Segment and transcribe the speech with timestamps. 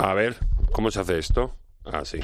[0.00, 0.36] A ver,
[0.72, 1.56] ¿cómo se hace esto?
[1.84, 2.20] Así.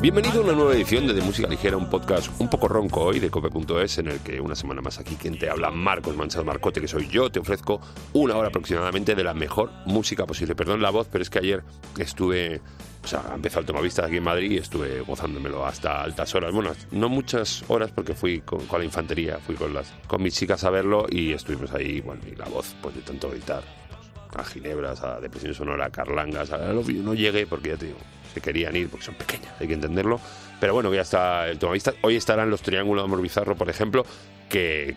[0.00, 3.18] Bienvenido a una nueva edición de, de Música Ligera, un podcast un poco ronco hoy
[3.18, 6.80] de cope.es, en el que una semana más aquí quien te habla, Marcos Manchas Marcote,
[6.80, 7.80] que soy yo, te ofrezco
[8.12, 10.54] una hora aproximadamente de la mejor música posible.
[10.54, 11.64] Perdón la voz, pero es que ayer
[11.98, 12.60] estuve,
[13.02, 16.52] o sea, empezó el Tomavista aquí en Madrid y estuve gozándomelo hasta altas horas.
[16.52, 20.32] Bueno, no muchas horas porque fui con, con la infantería, fui con, las, con mis
[20.32, 23.64] chicas a verlo y estuvimos ahí, bueno, y la voz, pues de tanto gritar,
[24.34, 27.98] a ginebras, a depresión sonora, a carlangas, a lo no llegué porque ya te digo,
[28.32, 30.20] se querían ir porque son pequeñas, hay que entenderlo.
[30.60, 31.94] Pero bueno, ya está el tomavista.
[32.02, 34.04] Hoy estarán los Triángulos de Amor Bizarro, por ejemplo,
[34.48, 34.96] que,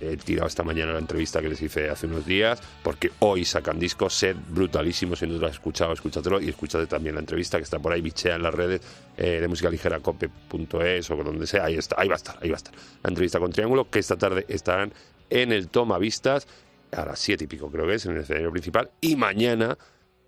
[0.00, 3.78] he tirado esta mañana la entrevista que les hice hace unos días, porque hoy sacan
[3.78, 7.64] discos, sed brutalísimo, si no lo has escuchado, escúchatelo y escúchate también la entrevista que
[7.64, 8.80] está por ahí, bichea en las redes
[9.16, 12.48] eh, de música ligera, cope.es o donde sea, ahí está, ahí va a estar, ahí
[12.48, 12.74] va a estar.
[13.02, 14.92] La entrevista con Triángulo, que esta tarde estarán
[15.28, 16.46] en el Tomavistas,
[16.92, 19.78] a las siete y pico creo que es, en el escenario principal, y mañana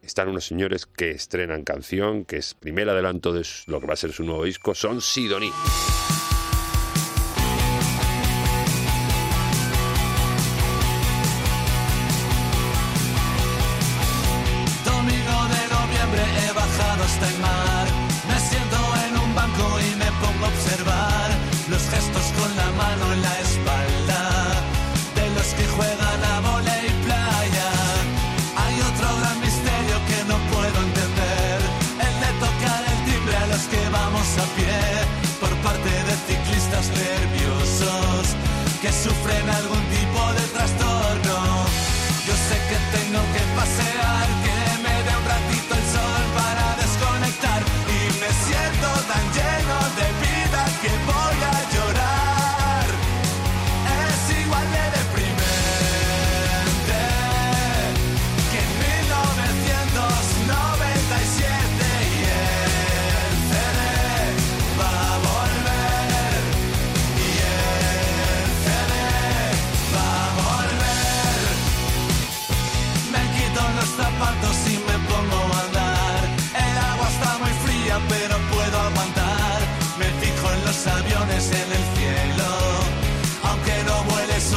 [0.03, 3.97] están unos señores que estrenan canción, que es primer adelanto de lo que va a
[3.97, 5.53] ser su nuevo disco, son Sidoní.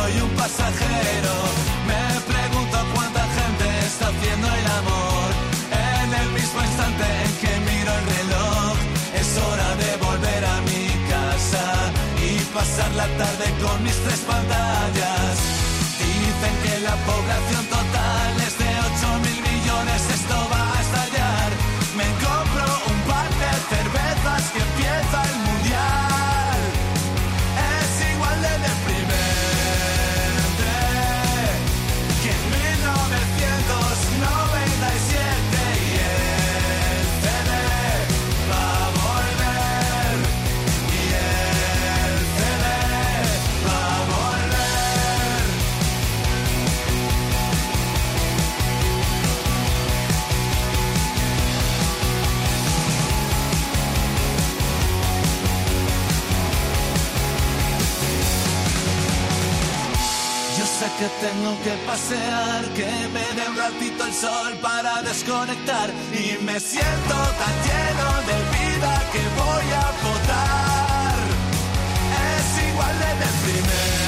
[0.06, 1.34] Soy un pasajero.
[1.90, 5.28] Me pregunto cuánta gente está haciendo el amor.
[6.04, 7.08] En el mismo instante
[7.42, 8.76] que miro el reloj,
[9.22, 11.66] es hora de volver a mi casa
[12.28, 15.25] y pasar la tarde con mis tres pantallas.
[61.00, 66.58] Que tengo que pasear, que me dé un ratito el sol para desconectar y me
[66.60, 71.16] siento tan lleno de vida que voy a votar.
[72.38, 74.05] Es igual de deprimente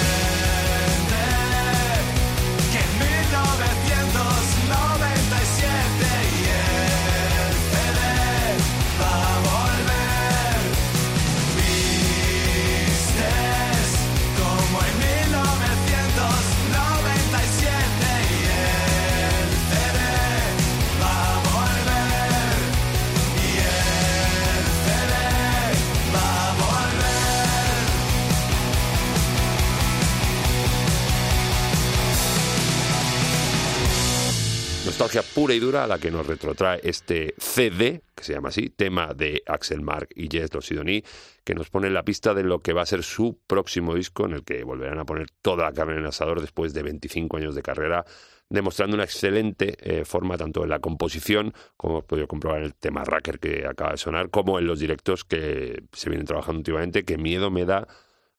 [35.48, 39.14] pura y dura a la que nos retrotrae este CD, que se llama así, tema
[39.14, 41.02] de Axel Mark y Jess Sidoní,
[41.46, 44.26] que nos pone en la pista de lo que va a ser su próximo disco,
[44.26, 47.38] en el que volverán a poner toda la carne en el asador después de 25
[47.38, 48.04] años de carrera,
[48.50, 52.76] demostrando una excelente eh, forma tanto en la composición, como hemos podido comprobar en el
[52.76, 57.06] tema Racker que acaba de sonar, como en los directos que se vienen trabajando últimamente,
[57.06, 57.88] que miedo me da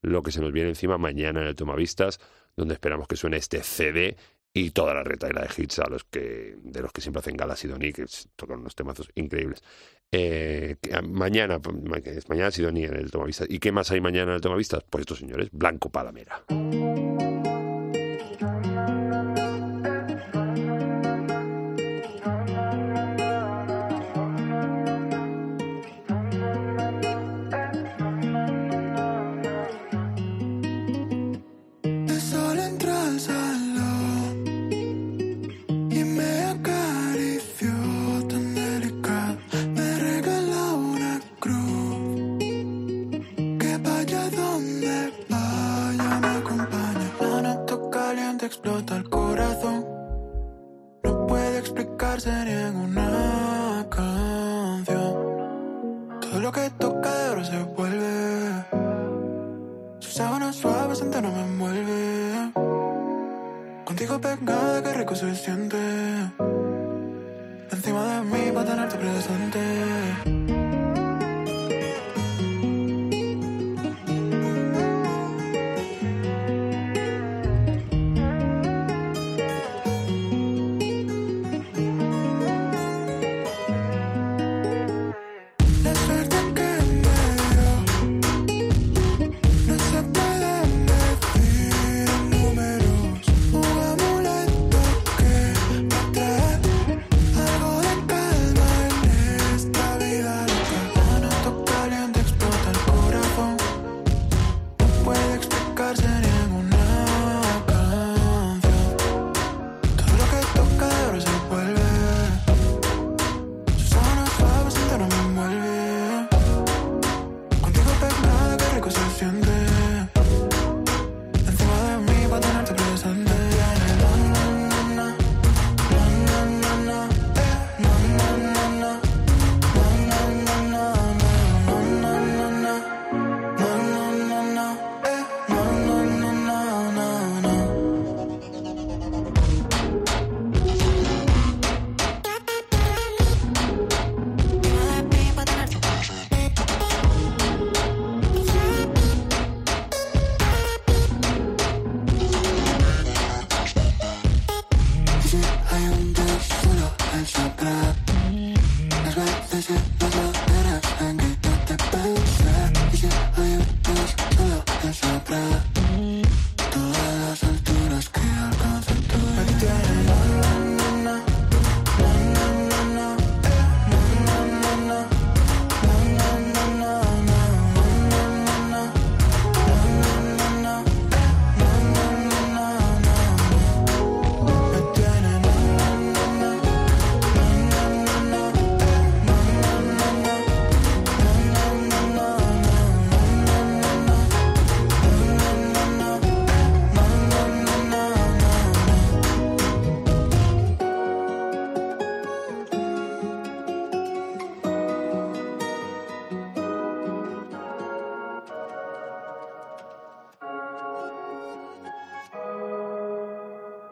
[0.03, 2.21] lo que se nos viene encima mañana en el Tomavistas,
[2.55, 4.19] donde esperamos que suene este CD
[4.53, 7.57] y toda la retaila de hits a los que, de los que siempre hacen gala
[7.57, 8.07] Sidoní, que
[8.37, 9.63] tocan unos temazos increíbles.
[10.11, 11.61] Eh, que, mañana,
[12.05, 13.49] es mañana Sidoní en el Tomavistas.
[13.51, 14.85] ¿Y qué más hay mañana en el Tomavistas?
[14.89, 16.45] Pues estos señores, Blanco Palamera.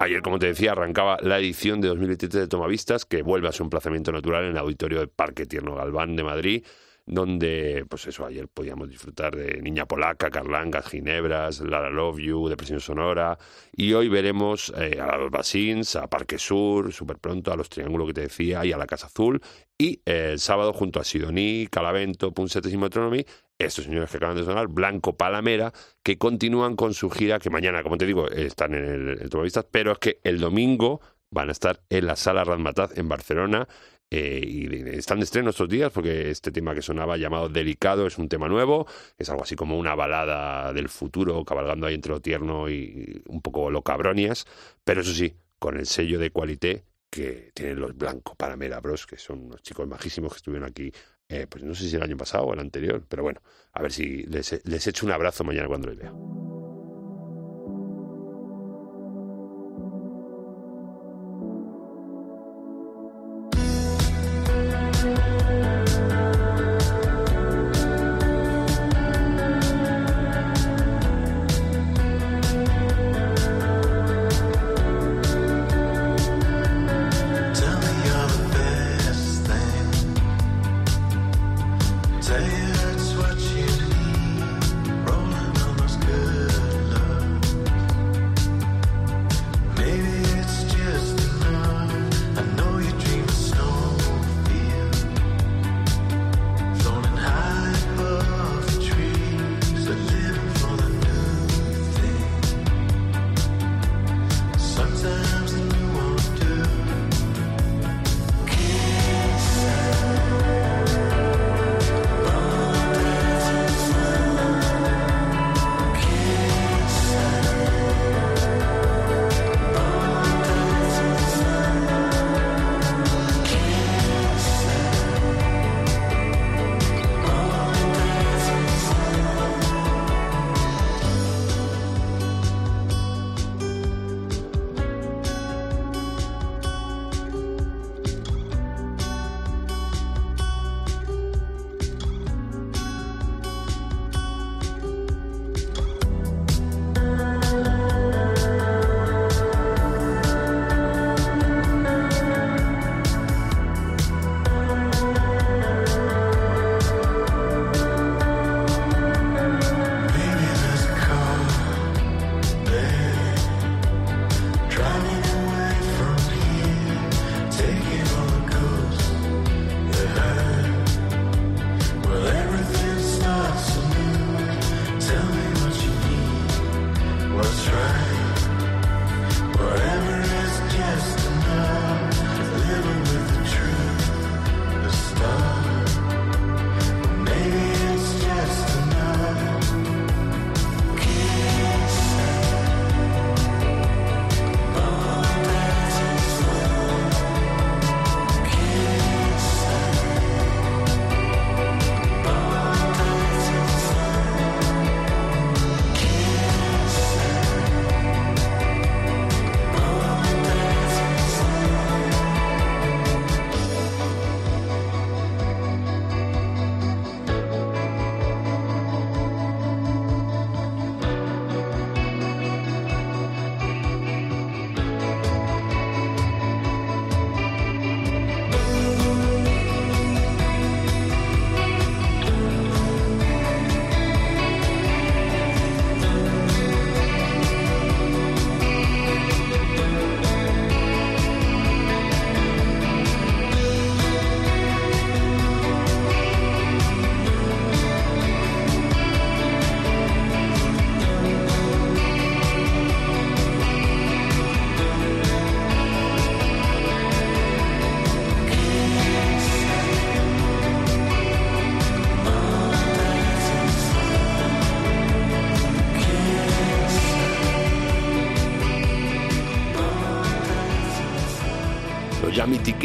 [0.07, 3.65] Ayer, como te decía, arrancaba la edición de 2023 de Tomavistas, que vuelve a su
[3.65, 6.65] emplazamiento natural en el auditorio del Parque Tierno Galván de Madrid,
[7.07, 12.81] donde, pues eso, ayer podíamos disfrutar de Niña Polaca, Carlangas, Ginebras, Lara Love You, Depresión
[12.81, 13.39] Sonora,
[13.73, 18.09] y hoy veremos eh, a los Basins, a Parque Sur, súper pronto, a los Triángulos
[18.09, 19.41] que te decía, y a la Casa Azul,
[19.79, 23.25] y el sábado junto a Sidoní, Calavento, Punsetes y Metronomy,
[23.59, 25.73] estos señores que acaban de sonar, Blanco Palamera,
[26.03, 29.93] que continúan con su gira, que mañana, como te digo, están en el, Tomavistas, pero
[29.93, 33.69] es que el domingo van a estar en la Sala Razmataz en Barcelona,
[34.11, 38.19] eh, y están de estreno estos días porque este tema que sonaba llamado Delicado es
[38.19, 38.87] un tema nuevo,
[39.19, 43.43] es algo así como una balada del futuro, cabalgando ahí entre lo tierno y un
[43.43, 44.47] poco lo cabronias,
[44.85, 49.17] pero eso sí, con el sello de Qualité que tienen los Blanco Palamera Bros, que
[49.17, 50.93] son unos chicos majísimos que estuvieron aquí,
[51.29, 53.41] eh, pues no sé si el año pasado o el anterior, pero bueno,
[53.73, 56.56] a ver si les, les echo un abrazo mañana cuando les vea.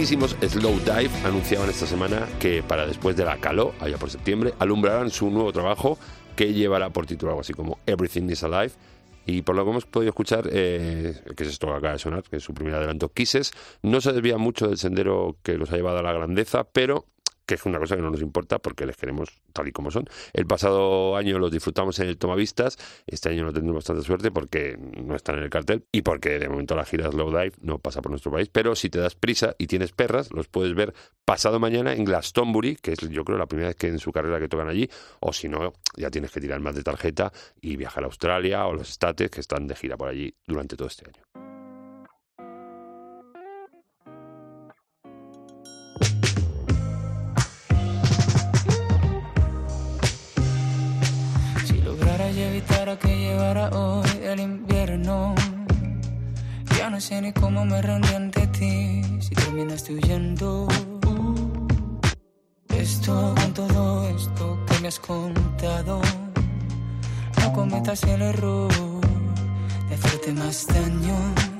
[0.05, 5.11] Slow Dive anunciaban esta semana que para después de la caló, allá por septiembre, alumbrarán
[5.11, 5.99] su nuevo trabajo
[6.35, 8.71] que llevará por título algo así como Everything is Alive.
[9.27, 12.23] Y por lo que hemos podido escuchar, eh, que es esto que acaba de sonar,
[12.23, 13.51] que es su primer adelanto, Kisses,
[13.83, 17.05] no se desvía mucho del sendero que los ha llevado a la grandeza, pero
[17.51, 20.05] que es una cosa que no nos importa porque les queremos tal y como son.
[20.31, 24.77] El pasado año los disfrutamos en el Tomavistas, este año no tendremos tanta suerte porque
[24.77, 28.01] no están en el cartel y porque de momento la gira Slow Dive no pasa
[28.01, 30.93] por nuestro país, pero si te das prisa y tienes perras, los puedes ver
[31.25, 34.39] pasado mañana en Glastonbury, que es yo creo la primera vez que en su carrera
[34.39, 34.89] que tocan allí,
[35.19, 38.73] o si no, ya tienes que tirar más de tarjeta y viajar a Australia o
[38.73, 41.30] los States que están de gira por allí durante todo este año.
[52.99, 55.33] Que llegara hoy el invierno,
[56.77, 60.67] ya no sé ni cómo me rendí ante ti si terminaste huyendo.
[62.69, 66.01] Esto con todo esto que me has contado,
[67.39, 68.71] no cometas el error
[69.87, 71.50] de hacerte más daño.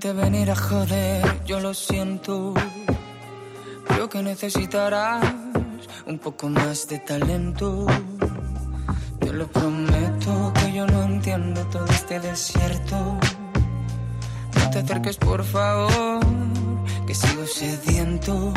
[0.00, 2.52] Venir a joder, yo lo siento.
[3.86, 5.24] Creo que necesitarás
[6.06, 7.86] un poco más de talento.
[9.20, 12.96] Te lo prometo que yo no entiendo todo este desierto.
[14.56, 16.20] No te acerques, por favor,
[17.06, 18.52] que sigo sediento.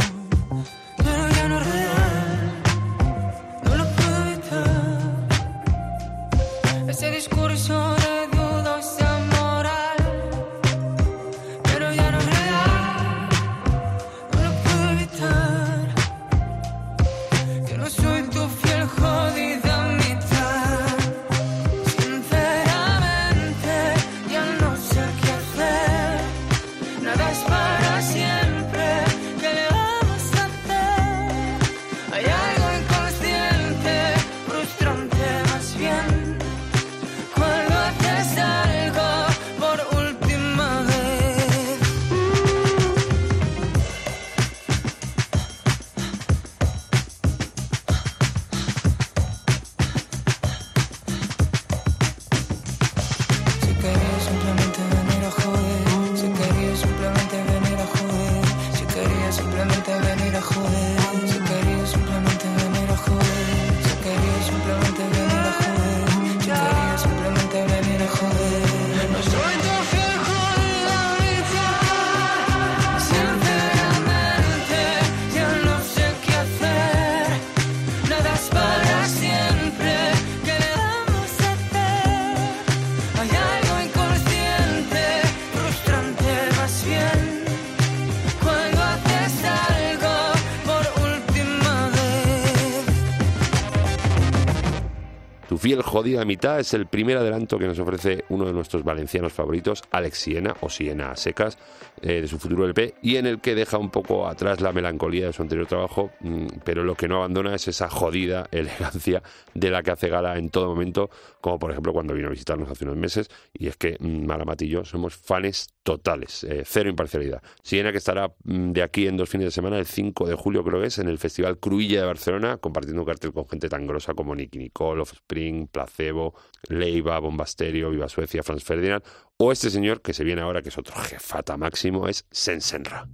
[95.68, 99.84] Fiel jodida mitad es el primer adelanto que nos ofrece uno de nuestros valencianos favoritos,
[99.92, 101.58] Alex Siena, o Siena a secas,
[102.02, 105.26] eh, de su futuro LP, y en el que deja un poco atrás la melancolía
[105.26, 109.22] de su anterior trabajo, mm, pero lo que no abandona es esa jodida elegancia
[109.54, 111.10] de la que hace gala en todo momento,
[111.42, 114.26] como por ejemplo cuando vino a visitarnos hace unos meses, y es que mm,
[114.60, 117.42] yo somos fans totales, eh, cero imparcialidad.
[117.64, 120.62] Siena que estará mm, de aquí en dos fines de semana, el 5 de julio
[120.62, 123.88] creo que es, en el Festival Cruilla de Barcelona, compartiendo un cartel con gente tan
[123.88, 126.36] grosa como Nicky Nicole, Offspring, Placebo,
[126.68, 129.02] Leiva, Bombasterio, Viva Suecia, Franz Ferdinand,
[129.38, 133.08] o este señor que se viene ahora, que es otro jefata máximo, es Sensenra.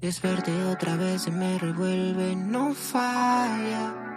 [0.00, 4.11] Desverte otra vez me revuelve, no falla.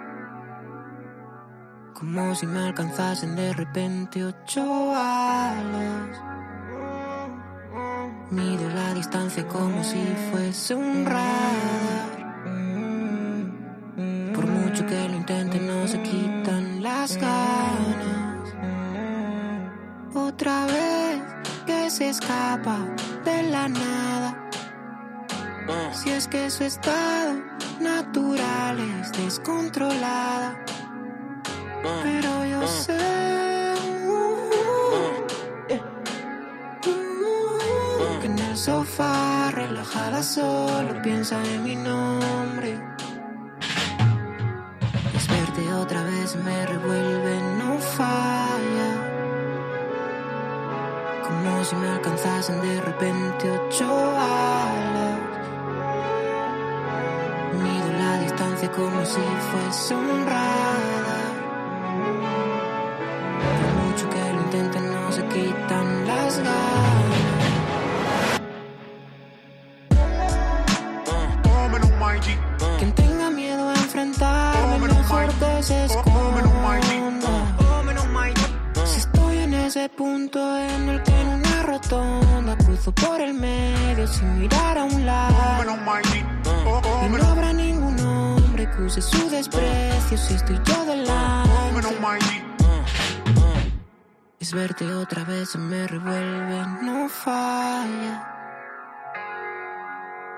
[1.95, 6.21] Como si me alcanzasen de repente ocho alas.
[8.29, 12.35] Mido la distancia como si fuese un radar.
[14.35, 18.53] Por mucho que lo intente, no se quitan las ganas.
[20.13, 21.21] Otra vez
[21.65, 22.77] que se escapa
[23.23, 24.49] de la nada.
[25.93, 27.41] Si es que su estado
[27.79, 30.59] natural es descontrolada.
[32.03, 32.97] Pero yo sé.
[38.21, 42.79] Que en el sofá, relajada solo, piensa en mi nombre.
[45.13, 48.91] Desperté otra vez, me revuelve, no falla.
[51.23, 55.19] Como si me alcanzasen de repente ocho alas.
[57.61, 59.21] Mido la distancia como si
[59.51, 60.94] fuese un radar.
[88.75, 91.49] Hombre que use su desprecio si estoy yo delante.
[94.39, 98.31] Es verte otra vez, se me revuelve, no falla.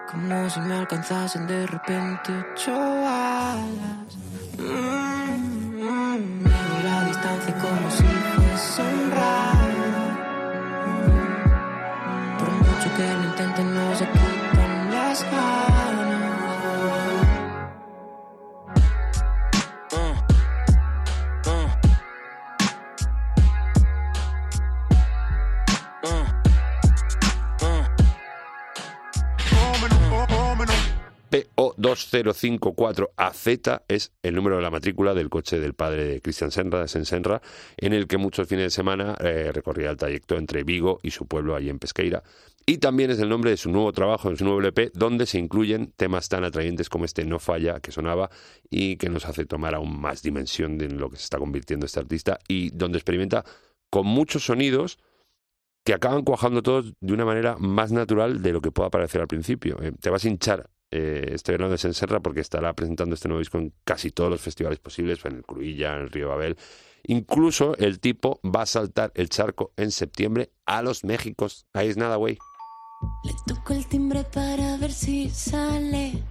[0.09, 4.17] Como si me alcanzasen de repente ocho alas.
[4.57, 9.93] Mm, mm, Mido la distancia como si fuese un rayo.
[12.39, 15.56] Por mucho que lo intenten, no se quitan las ganas.
[31.57, 36.87] PO2054AZ es el número de la matrícula del coche del padre de Cristian Senra, de
[36.87, 37.41] Sensenra,
[37.77, 41.25] en el que muchos fines de semana eh, recorría el trayecto entre Vigo y su
[41.25, 42.21] pueblo allí en Pesqueira.
[42.63, 45.39] Y también es el nombre de su nuevo trabajo, de su nuevo LP, donde se
[45.39, 48.29] incluyen temas tan atrayentes como este No Falla, que sonaba
[48.69, 51.99] y que nos hace tomar aún más dimensión de lo que se está convirtiendo este
[51.99, 53.43] artista y donde experimenta
[53.89, 54.99] con muchos sonidos
[55.83, 59.27] que acaban cuajando todos de una manera más natural de lo que pueda parecer al
[59.27, 59.81] principio.
[59.81, 63.39] Eh, te vas a hinchar eh, estoy hablando de Senserra porque estará presentando este nuevo
[63.39, 66.57] disco en casi todos los festivales posibles, en el Cruilla, en el Río Babel.
[67.03, 71.65] Incluso el tipo va a saltar el charco en septiembre a los Méxicos.
[71.73, 72.37] Ahí es nada, güey.
[73.23, 76.23] Le toco el timbre para ver si sale.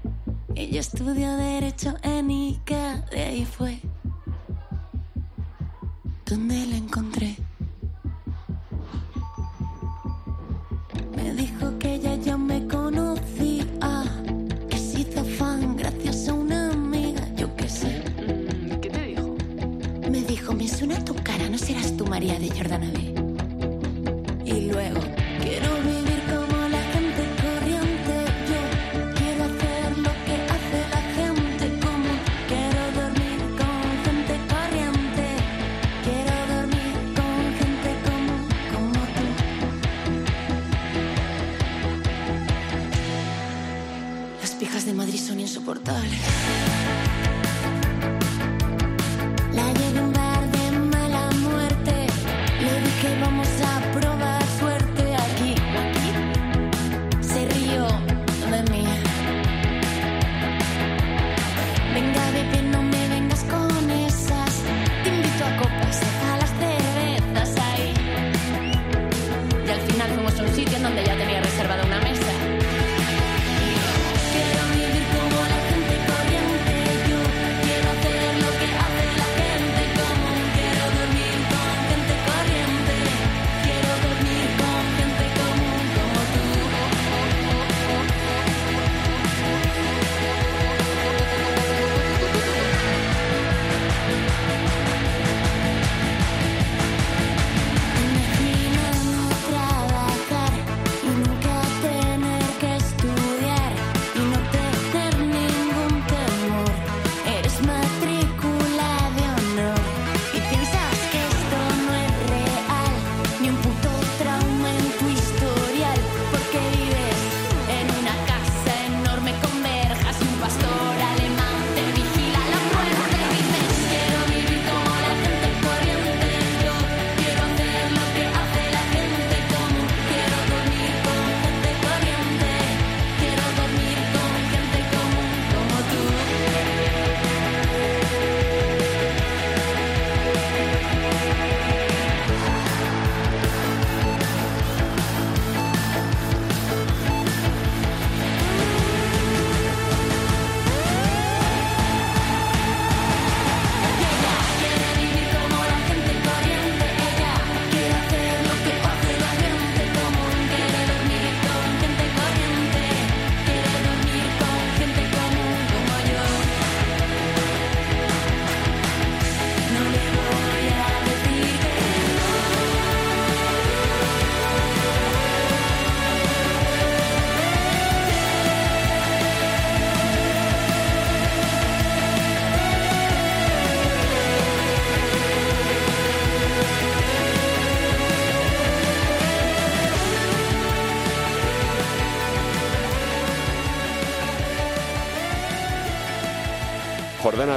[0.55, 3.81] Ella Derecho en ICA, de ahí fue
[6.27, 6.66] donde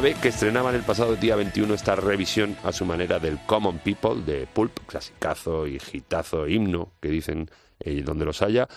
[0.02, 4.22] B, que estrenaban el pasado día 21 esta revisión a su manera del Common People
[4.26, 8.68] de Pulp, clasicazo y hitazo, himno, que dicen eh, donde los haya,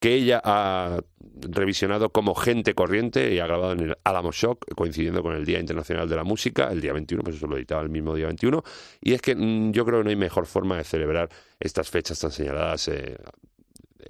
[0.00, 0.98] que ella ha
[1.40, 5.60] revisionado como Gente Corriente y ha grabado en el Alamo Shock, coincidiendo con el Día
[5.60, 8.64] Internacional de la Música, el día 21, pues eso lo editaba el mismo día 21.
[9.00, 11.28] Y es que mm, yo creo que no hay mejor forma de celebrar
[11.60, 13.16] estas fechas tan señaladas eh,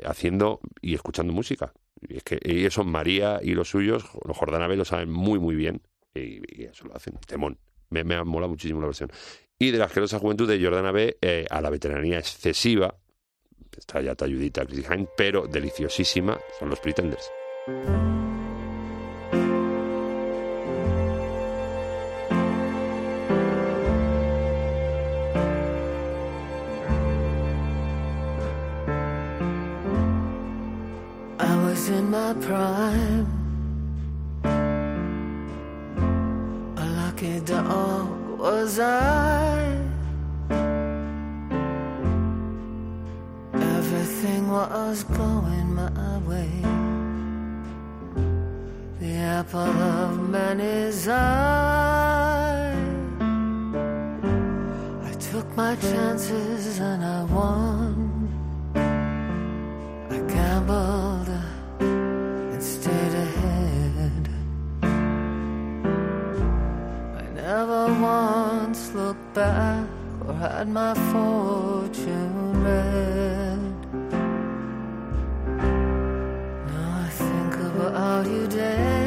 [0.07, 1.75] haciendo y escuchando música.
[2.01, 5.39] Y es que y eso María y los suyos, los Jordana B, lo saben muy,
[5.39, 5.83] muy bien.
[6.15, 7.59] Y, eso lo hacen, temón.
[7.91, 9.11] Me, me ha muchísimo la versión.
[9.59, 12.95] Y de la asquerosa juventud de Jordana B eh, a la veteranía excesiva,
[13.77, 17.31] está ya talludita Chrissy Hine, pero deliciosísima, son los Pretenders.
[32.41, 33.42] Prime.
[37.23, 39.79] Lucky dog was I.
[43.55, 46.51] Everything was going my way.
[48.99, 52.75] The apple of many's eye.
[55.05, 57.95] I took my chances and I won.
[60.11, 61.02] I gambled
[69.35, 69.87] back
[70.27, 73.75] or had my fortune read.
[76.69, 79.02] Now I think about you daily,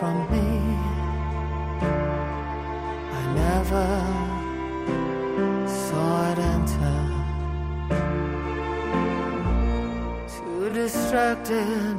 [0.00, 0.48] from me,
[3.18, 3.88] I never
[5.68, 7.00] saw it enter.
[10.34, 11.89] Too distracted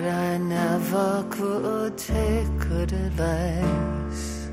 [0.00, 4.50] never could take good advice.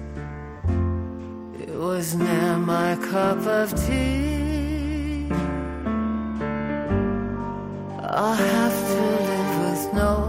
[1.60, 5.30] It was near my cup of tea.
[8.02, 10.27] I'll have to live with knowing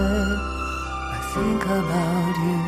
[0.00, 2.60] I think about you.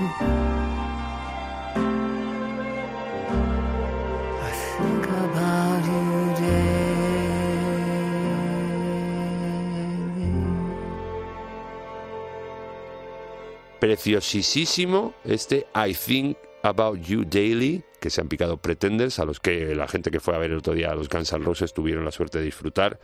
[4.40, 6.82] I think about you daily.
[13.80, 19.74] Preciosísimo este I Think About You Daily, que se han picado Pretenders, a los que
[19.74, 22.04] la gente que fue a ver el otro día a los Guns N' Roses tuvieron
[22.04, 23.00] la suerte de disfrutar,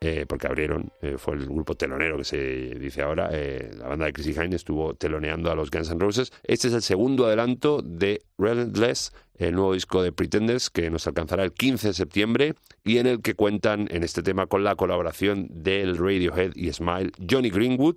[0.00, 2.36] eh, porque abrieron, eh, fue el grupo telonero que se
[2.78, 6.32] dice ahora, eh, la banda de Chrissy Hine estuvo teloneando a los Guns N' Roses.
[6.44, 11.44] Este es el segundo adelanto de Relentless, el nuevo disco de Pretenders, que nos alcanzará
[11.44, 12.54] el 15 de septiembre
[12.84, 17.12] y en el que cuentan en este tema con la colaboración del Radiohead y Smile
[17.28, 17.96] Johnny Greenwood,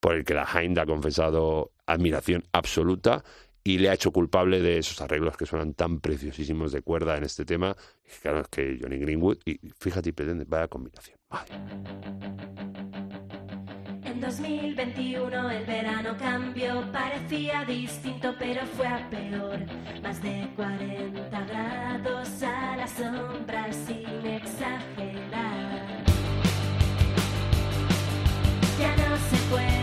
[0.00, 3.24] por el que la Hind ha confesado admiración absoluta
[3.66, 7.24] y le ha hecho culpable de esos arreglos que suenan tan preciosísimos de cuerda en
[7.24, 7.76] este tema.
[8.22, 11.18] Claro, es que Johnny Greenwood, y fíjate, pretende, vaya combinación.
[14.04, 19.58] En 2021 el verano cambió, parecía distinto pero fue a peor.
[20.02, 26.04] Más de 40 grados a la sombra sin exagerar.
[28.78, 29.75] Ya no se puede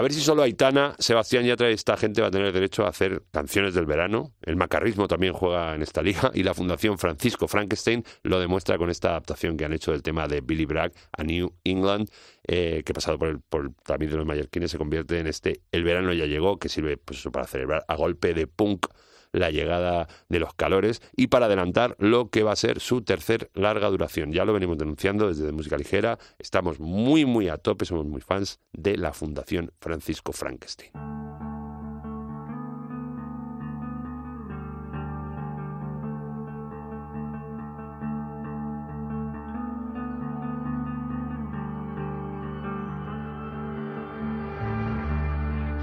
[0.00, 2.88] A ver si solo Aitana, Sebastián Yatra y esta gente va a tener derecho a
[2.88, 4.32] hacer canciones del verano.
[4.40, 8.88] El macarrismo también juega en esta liga y la Fundación Francisco Frankenstein lo demuestra con
[8.88, 12.08] esta adaptación que han hecho del tema de Billy Bragg a New England,
[12.48, 15.84] eh, que pasado por el, por tamiz de los mallorquines se convierte en este El
[15.84, 18.86] verano ya llegó, que sirve pues para celebrar a golpe de punk
[19.32, 23.50] la llegada de los calores y para adelantar lo que va a ser su tercer
[23.54, 24.32] larga duración.
[24.32, 28.60] Ya lo venimos denunciando desde Música Ligera, estamos muy muy a tope, somos muy fans
[28.72, 30.90] de la Fundación Francisco Frankenstein.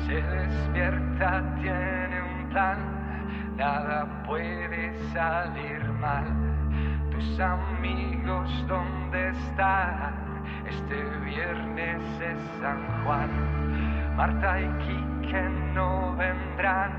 [0.07, 2.49] Despierta, tiene un
[3.57, 6.25] nada puede salir mal.
[7.11, 10.43] Tus amigos, ¿dónde están?
[10.69, 14.15] Este viernes es San Juan.
[14.15, 15.41] Marta y Quique
[15.73, 16.91] no vendrán,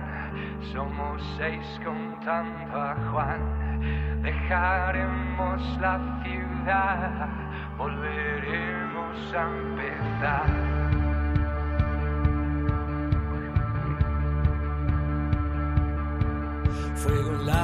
[0.73, 4.23] somos seis contando a Juan.
[4.23, 7.29] Dejaremos la ciudad,
[7.77, 10.78] volveremos a empezar.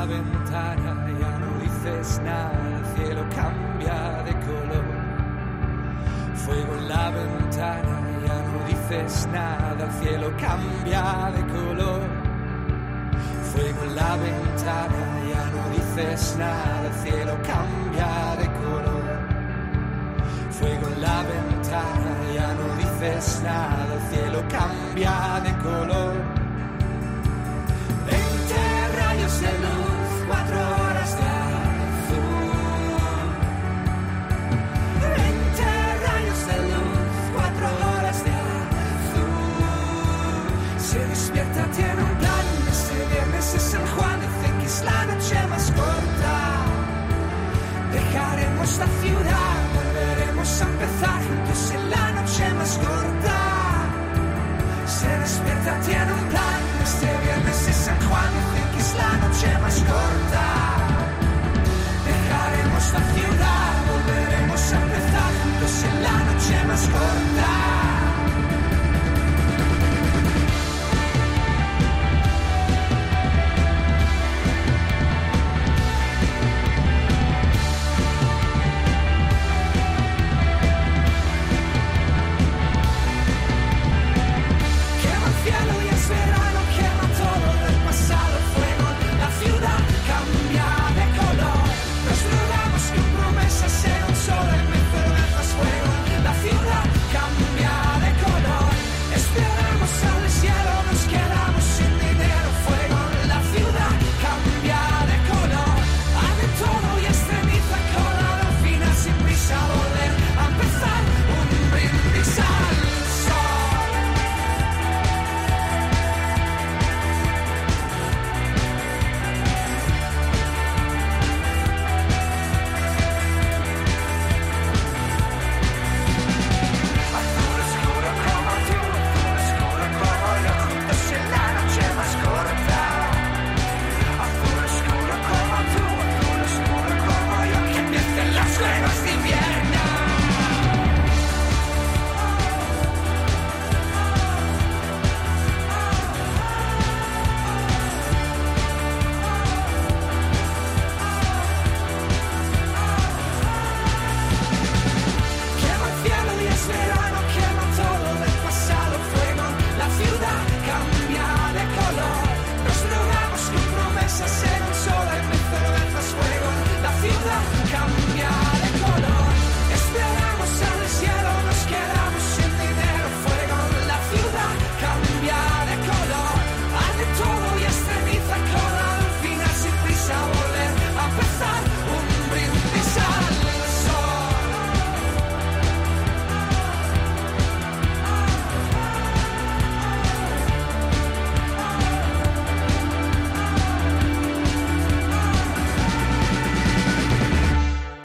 [0.07, 4.85] Ventana, ya no dices nada, el cielo cambia de color.
[6.35, 12.01] Fuego en la ventana, ya no dices nada, el cielo cambia de color.
[13.53, 15.01] Fuego en la ventana,
[15.31, 19.05] ya no dices nada, el cielo cambia de color.
[20.51, 26.14] Fuego en la ventana, ya no dices nada, el cielo cambia de color.
[50.89, 53.39] Juntos en la noche más corta.
[54.87, 56.61] Se despierta, tiene un plan.
[56.83, 60.45] Este viernes es San Juan, dice que es la noche más corta.
[62.05, 67.94] Dejaremos la ciudad, volveremos a empezar juntos en la noche más corta.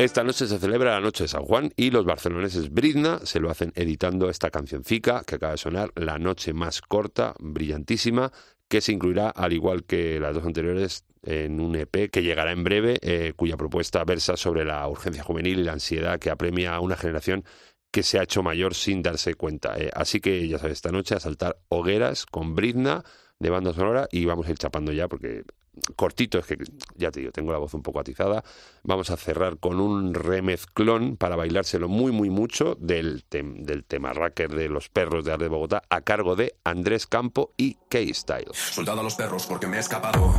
[0.10, 3.51] Esta noche se celebra la noche de San Juan y los barceloneses Brizna se lo
[3.51, 8.32] hacen editando esta cancioncica que acaba de sonar, La noche más corta, brillantísima,
[8.68, 12.64] que se incluirá, al igual que las dos anteriores, en un EP que llegará en
[12.64, 16.80] breve, eh, cuya propuesta versa sobre la urgencia juvenil y la ansiedad que apremia a
[16.80, 17.45] una generación
[17.91, 19.78] que se ha hecho mayor sin darse cuenta.
[19.78, 23.03] Eh, así que ya sabes, esta noche a saltar hogueras con Brizna
[23.38, 25.43] de banda sonora y vamos a ir chapando ya porque
[25.95, 26.57] cortito, es que
[26.95, 28.43] ya te digo, tengo la voz un poco atizada.
[28.84, 34.13] Vamos a cerrar con un remezclón para bailárselo muy, muy mucho del, tem- del tema
[34.13, 38.51] racker de los perros de Arde Bogotá a cargo de Andrés Campo y K-Style.
[38.53, 40.34] Soldado a los perros porque me he escapado.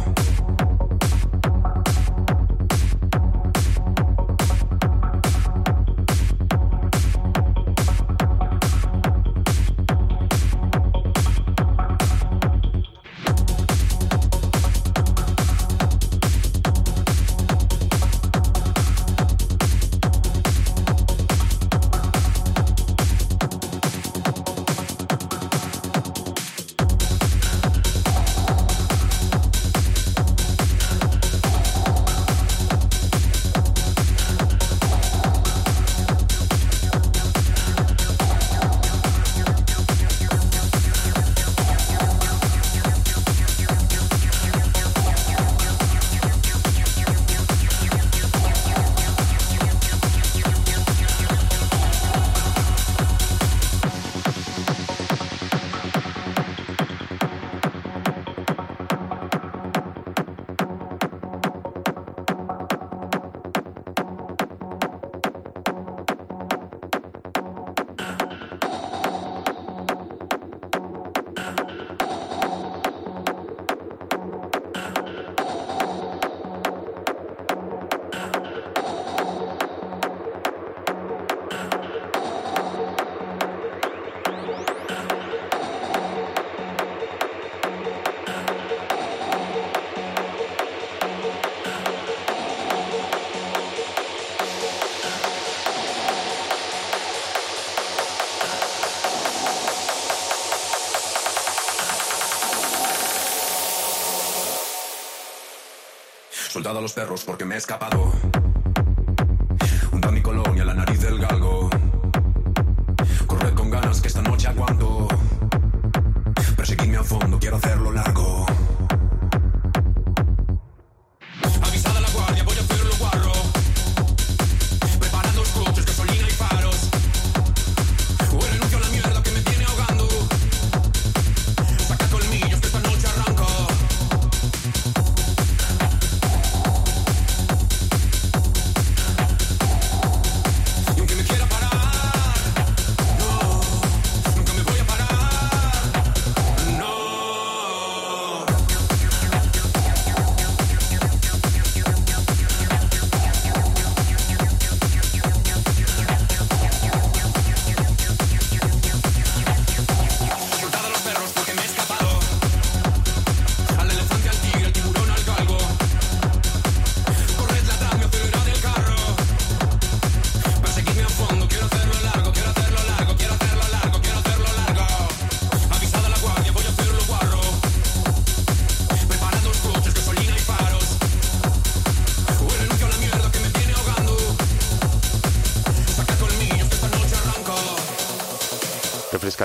[106.80, 108.12] Los perros porque me he escapado.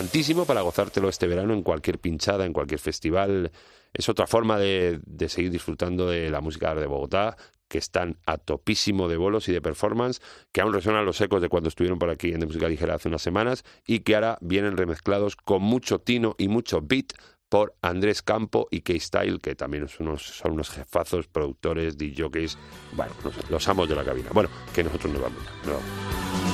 [0.06, 3.52] Refrescantísimo para gozártelo este verano en cualquier pinchada, en cualquier festival.
[3.94, 7.38] Es otra forma de, de seguir disfrutando de la música de Bogotá,
[7.68, 11.50] que están a topísimo de bolos y de performance, que aún resuenan los ecos de
[11.50, 14.78] cuando estuvieron por aquí en De Música Ligera hace unas semanas y que ahora vienen
[14.78, 17.14] remezclados con mucho tino y mucho beat
[17.50, 22.58] por Andrés Campo y K-Style, que también son unos, son unos jefazos, productores, DJs,
[22.94, 24.30] bueno, los, los amos de la cabina.
[24.34, 25.40] Bueno, que nosotros nos vamos.
[25.66, 26.45] nos vamos.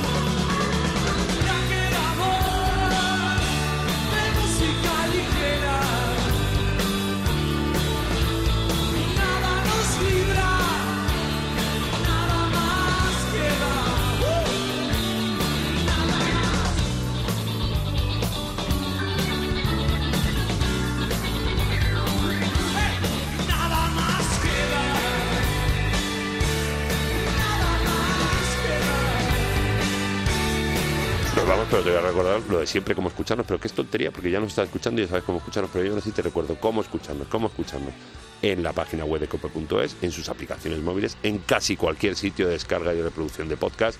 [31.71, 34.29] Pero te voy a recordar lo de siempre, cómo escucharnos, pero que es tontería, porque
[34.29, 36.55] ya nos estás escuchando y ya sabes cómo escucharnos, pero yo sé si te recuerdo
[36.59, 37.93] cómo escucharnos, cómo escucharnos
[38.41, 42.53] en la página web de cope.es, en sus aplicaciones móviles, en casi cualquier sitio de
[42.53, 43.97] descarga y reproducción de podcast.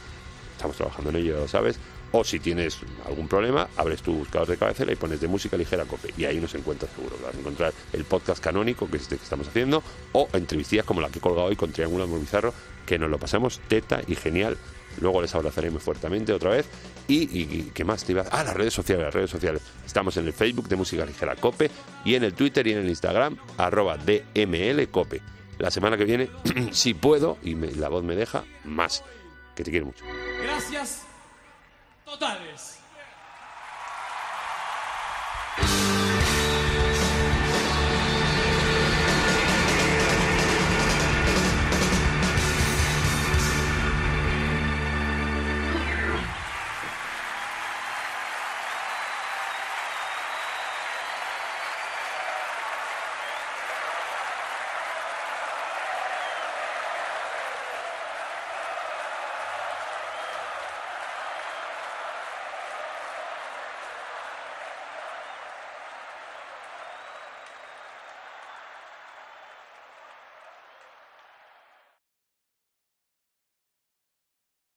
[0.51, 1.79] Estamos trabajando en ello, ya lo sabes.
[2.11, 5.85] O si tienes algún problema, abres tu buscador de cabecera y pones de música ligera
[5.85, 6.13] cope.
[6.17, 7.15] Y ahí nos encuentras seguro.
[7.23, 10.99] Vas a encontrar el podcast canónico, que es este que estamos haciendo, o entrevistillas como
[10.99, 12.53] la que he colgado hoy con Triángulo Bizarro,
[12.85, 14.57] que nos lo pasamos teta y genial.
[14.99, 16.65] Luego les abrazaré muy fuertemente otra vez.
[17.07, 19.61] Y, y, ¿qué más te iba a- Ah, las redes sociales, las redes sociales.
[19.85, 21.69] Estamos en el Facebook de Música Ligera Cope
[22.05, 25.21] y en el Twitter y en el Instagram, arroba DML Cope.
[25.57, 26.29] La semana que viene,
[26.71, 29.03] si puedo, y me- la voz me deja, más.
[29.55, 30.03] Que te quiero mucho.
[30.43, 31.03] Gracias
[32.05, 32.79] totales.